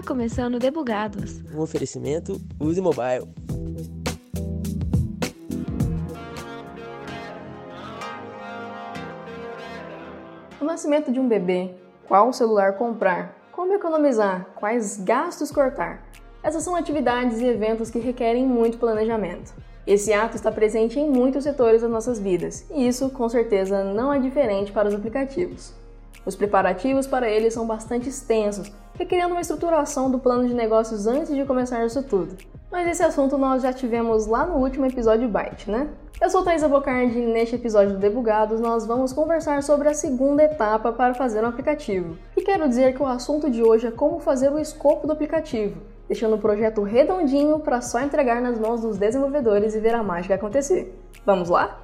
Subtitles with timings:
[0.00, 1.42] Está começando Debugados.
[1.54, 3.28] Um oferecimento Use Mobile.
[10.58, 11.74] O nascimento de um bebê,
[12.08, 16.02] qual celular comprar, como economizar, quais gastos cortar.
[16.42, 19.52] Essas são atividades e eventos que requerem muito planejamento.
[19.86, 24.10] Esse ato está presente em muitos setores das nossas vidas, e isso com certeza não
[24.10, 25.74] é diferente para os aplicativos.
[26.24, 31.34] Os preparativos para eles são bastante extensos, requerendo uma estruturação do plano de negócios antes
[31.34, 32.36] de começar isso tudo.
[32.70, 35.88] Mas esse assunto nós já tivemos lá no último episódio Byte, né?
[36.20, 40.42] Eu sou Thaisa Bocardi e neste episódio do Debugados nós vamos conversar sobre a segunda
[40.42, 42.18] etapa para fazer um aplicativo.
[42.36, 45.80] E quero dizer que o assunto de hoje é como fazer o escopo do aplicativo,
[46.06, 50.34] deixando o projeto redondinho para só entregar nas mãos dos desenvolvedores e ver a mágica
[50.34, 50.94] acontecer.
[51.24, 51.80] Vamos lá?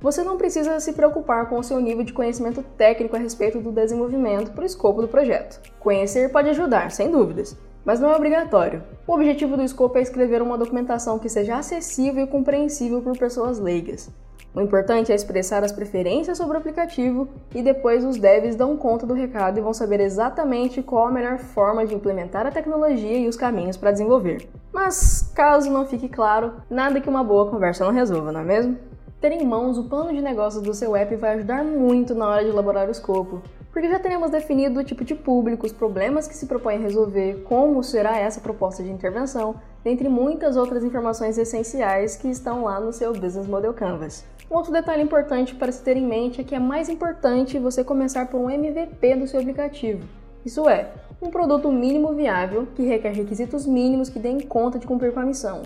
[0.00, 3.70] Você não precisa se preocupar com o seu nível de conhecimento técnico a respeito do
[3.70, 5.60] desenvolvimento para o escopo do projeto.
[5.78, 8.82] Conhecer pode ajudar, sem dúvidas, mas não é obrigatório.
[9.06, 13.58] O objetivo do escopo é escrever uma documentação que seja acessível e compreensível por pessoas
[13.58, 14.08] leigas.
[14.54, 19.06] O importante é expressar as preferências sobre o aplicativo e depois os devs dão conta
[19.06, 23.28] do recado e vão saber exatamente qual a melhor forma de implementar a tecnologia e
[23.28, 24.48] os caminhos para desenvolver.
[24.72, 28.89] Mas, caso não fique claro, nada que uma boa conversa não resolva, não é mesmo?
[29.20, 32.42] Ter em mãos o plano de negócios do seu app vai ajudar muito na hora
[32.42, 36.34] de elaborar o escopo, porque já teremos definido o tipo de público, os problemas que
[36.34, 42.28] se propõe resolver, como será essa proposta de intervenção, dentre muitas outras informações essenciais que
[42.28, 44.24] estão lá no seu Business Model Canvas.
[44.50, 47.84] Um outro detalhe importante para se ter em mente é que é mais importante você
[47.84, 50.02] começar por um MVP do seu aplicativo.
[50.46, 55.12] Isso é, um produto mínimo viável que requer requisitos mínimos que deem conta de cumprir
[55.12, 55.62] com a missão.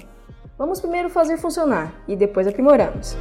[0.57, 3.17] Vamos primeiro fazer funcionar e depois aprimoramos.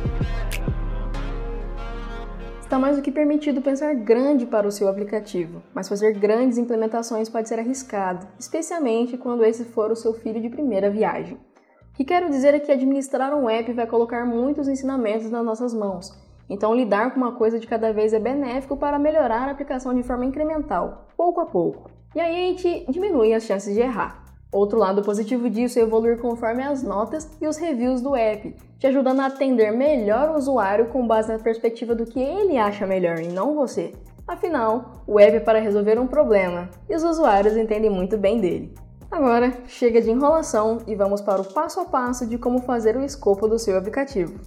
[2.62, 7.30] Está mais do que permitido pensar grande para o seu aplicativo, mas fazer grandes implementações
[7.30, 11.36] pode ser arriscado, especialmente quando esse for o seu filho de primeira viagem.
[11.92, 15.74] O que quero dizer é que administrar um app vai colocar muitos ensinamentos nas nossas
[15.74, 16.16] mãos,
[16.48, 20.04] então lidar com uma coisa de cada vez é benéfico para melhorar a aplicação de
[20.04, 21.90] forma incremental, pouco a pouco.
[22.16, 24.23] E aí a gente diminui as chances de errar.
[24.54, 28.86] Outro lado positivo disso é evoluir conforme as notas e os reviews do app, te
[28.86, 33.20] ajudando a atender melhor o usuário com base na perspectiva do que ele acha melhor
[33.20, 33.94] e não você.
[34.28, 38.72] Afinal, o app é para resolver um problema e os usuários entendem muito bem dele.
[39.10, 43.04] Agora, chega de enrolação e vamos para o passo a passo de como fazer o
[43.04, 44.40] escopo do seu aplicativo.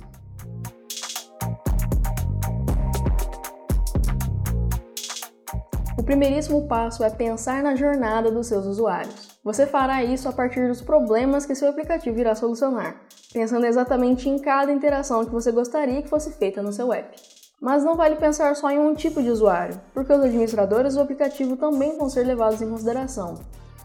[6.07, 9.37] Primeiríssimo passo é pensar na jornada dos seus usuários.
[9.43, 13.03] Você fará isso a partir dos problemas que seu aplicativo irá solucionar,
[13.35, 17.21] pensando exatamente em cada interação que você gostaria que fosse feita no seu app.
[17.61, 21.57] Mas não vale pensar só em um tipo de usuário, porque os administradores do aplicativo
[21.57, 23.35] também vão ser levados em consideração.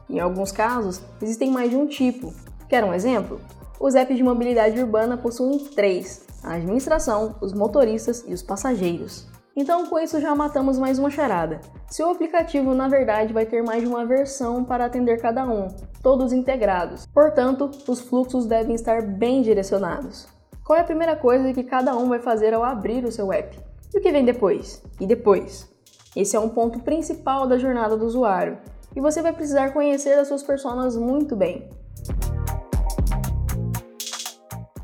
[0.07, 2.31] Em alguns casos, existem mais de um tipo.
[2.69, 3.41] Quer um exemplo?
[3.79, 9.25] Os apps de mobilidade urbana possuem três: a administração, os motoristas e os passageiros.
[9.55, 11.59] Então, com isso, já matamos mais uma charada.
[11.89, 15.67] Seu aplicativo, na verdade, vai ter mais de uma versão para atender cada um,
[16.01, 17.05] todos integrados.
[17.07, 20.25] Portanto, os fluxos devem estar bem direcionados.
[20.63, 23.59] Qual é a primeira coisa que cada um vai fazer ao abrir o seu app?
[23.93, 24.81] E o que vem depois?
[25.01, 25.69] E depois?
[26.15, 28.57] Esse é um ponto principal da jornada do usuário,
[28.95, 31.69] e você vai precisar conhecer as suas personas muito bem.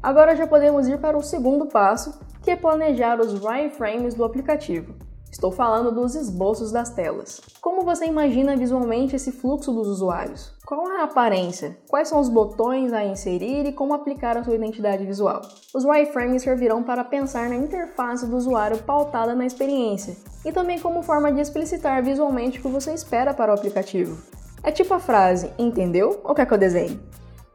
[0.04, 2.18] Agora já podemos ir para o segundo passo,
[2.48, 4.96] que é planejar os wireframes do aplicativo.
[5.30, 7.42] Estou falando dos esboços das telas.
[7.60, 10.54] Como você imagina visualmente esse fluxo dos usuários?
[10.66, 11.78] Qual é a aparência?
[11.90, 15.42] Quais são os botões a inserir e como aplicar a sua identidade visual?
[15.76, 20.16] Os wireframes servirão para pensar na interface do usuário pautada na experiência
[20.46, 24.18] e também como forma de explicitar visualmente o que você espera para o aplicativo.
[24.64, 26.22] É tipo a frase, entendeu?
[26.24, 26.98] Ou quer que eu desenhe?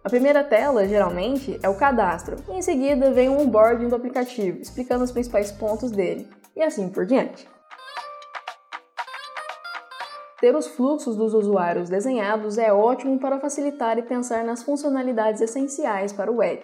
[0.04, 4.58] A primeira tela, geralmente, é o cadastro, e em seguida vem o onboarding do aplicativo,
[4.58, 7.48] explicando os principais pontos dele, e assim por diante.
[10.40, 16.12] Ter os fluxos dos usuários desenhados é ótimo para facilitar e pensar nas funcionalidades essenciais
[16.12, 16.60] para o web.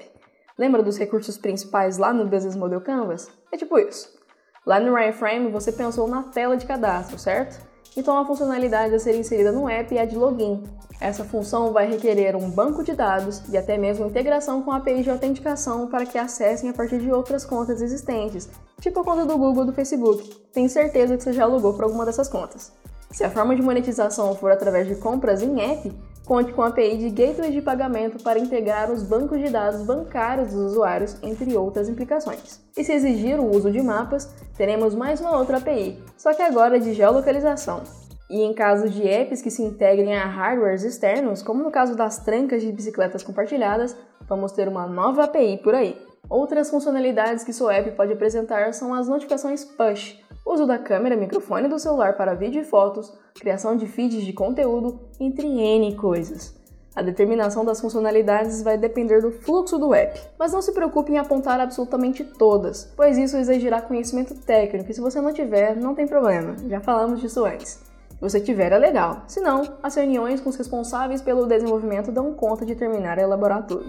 [0.58, 3.30] Lembra dos recursos principais lá no Business Model Canvas?
[3.52, 4.18] É tipo isso.
[4.66, 7.67] Lá no Wireframe você pensou na tela de cadastro, certo?
[7.98, 10.62] Então a funcionalidade a ser inserida no app é a de login,
[11.00, 15.10] essa função vai requerer um banco de dados e até mesmo integração com APIs de
[15.10, 18.48] autenticação para que acessem a partir de outras contas existentes,
[18.80, 20.32] tipo a conta do Google ou do Facebook.
[20.52, 22.72] Tenho certeza que você já logou para alguma dessas contas.
[23.10, 25.92] Se a forma de monetização for através de compras em app,
[26.28, 30.52] conte com a API de gateway de pagamento para integrar os bancos de dados bancários
[30.52, 32.60] dos usuários, entre outras implicações.
[32.76, 36.78] E se exigir o uso de mapas, teremos mais uma outra API, só que agora
[36.78, 37.82] de geolocalização.
[38.28, 42.18] E em caso de apps que se integrem a hardwares externos, como no caso das
[42.18, 43.96] trancas de bicicletas compartilhadas,
[44.28, 45.96] vamos ter uma nova API por aí.
[46.28, 51.68] Outras funcionalidades que seu app pode apresentar são as notificações push, uso da câmera microfone
[51.68, 56.56] do celular para vídeo e fotos, criação de feeds de conteúdo, entre N coisas.
[56.96, 61.18] A determinação das funcionalidades vai depender do fluxo do app, mas não se preocupe em
[61.18, 66.08] apontar absolutamente todas, pois isso exigirá conhecimento técnico e se você não tiver, não tem
[66.08, 67.86] problema, já falamos disso antes.
[68.08, 72.32] Se você tiver, é legal, se não, as reuniões com os responsáveis pelo desenvolvimento dão
[72.32, 73.84] conta de terminar e elaborar tudo.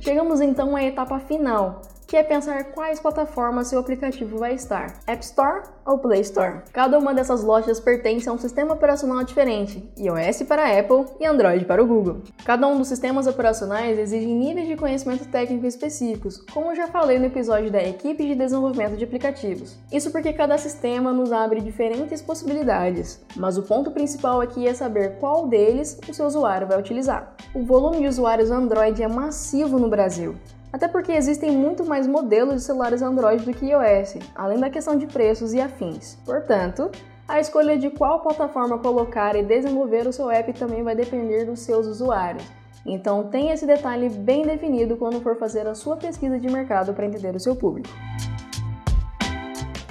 [0.00, 5.24] Chegamos então à etapa final, que é pensar quais plataformas seu aplicativo vai estar: App
[5.24, 6.62] Store ou Play Store.
[6.72, 11.24] Cada uma dessas lojas pertence a um sistema operacional diferente, iOS para a Apple e
[11.24, 12.22] Android para o Google.
[12.44, 17.16] Cada um dos sistemas operacionais exige níveis de conhecimento técnico específicos, como eu já falei
[17.16, 19.78] no episódio da equipe de desenvolvimento de aplicativos.
[19.92, 25.18] Isso porque cada sistema nos abre diferentes possibilidades, mas o ponto principal aqui é saber
[25.20, 27.36] qual deles o seu usuário vai utilizar.
[27.54, 30.34] O volume de usuários Android é massivo no Brasil.
[30.72, 34.96] Até porque existem muito mais modelos de celulares Android do que iOS, além da questão
[34.96, 36.16] de preços e afins.
[36.24, 36.90] Portanto,
[37.26, 41.60] a escolha de qual plataforma colocar e desenvolver o seu app também vai depender dos
[41.60, 42.44] seus usuários.
[42.86, 47.06] Então tenha esse detalhe bem definido quando for fazer a sua pesquisa de mercado para
[47.06, 47.90] entender o seu público.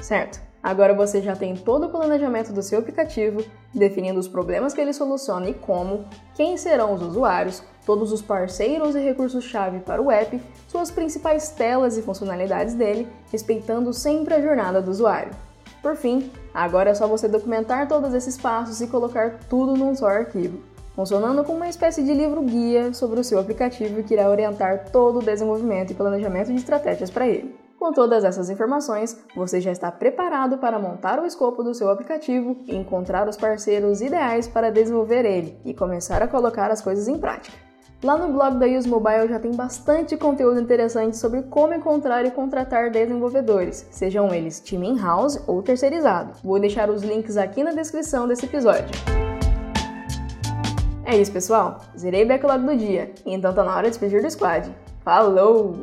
[0.02, 0.49] Certo?
[0.61, 4.91] Agora você já tem todo o planejamento do seu aplicativo, definindo os problemas que ele
[4.91, 10.39] soluciona e como, quem serão os usuários, todos os parceiros e recursos-chave para o app,
[10.67, 15.31] suas principais telas e funcionalidades dele, respeitando sempre a jornada do usuário.
[15.81, 20.07] Por fim, agora é só você documentar todos esses passos e colocar tudo num só
[20.07, 20.59] arquivo,
[20.94, 25.23] funcionando como uma espécie de livro-guia sobre o seu aplicativo que irá orientar todo o
[25.23, 27.69] desenvolvimento e planejamento de estratégias para ele.
[27.80, 32.58] Com todas essas informações, você já está preparado para montar o escopo do seu aplicativo
[32.68, 37.58] encontrar os parceiros ideais para desenvolver ele e começar a colocar as coisas em prática.
[38.04, 42.31] Lá no blog da Use Mobile já tem bastante conteúdo interessante sobre como encontrar e
[42.31, 46.34] contratar desenvolvedores, sejam eles time in-house ou terceirizado.
[46.44, 48.90] Vou deixar os links aqui na descrição desse episódio.
[51.06, 51.80] É isso, pessoal.
[51.98, 54.70] Zerei o backlog do dia, então tá na hora de despedir do squad.
[55.02, 55.78] Falou!